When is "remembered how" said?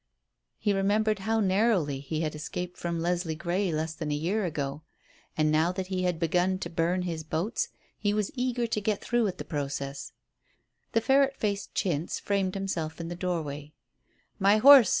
0.73-1.41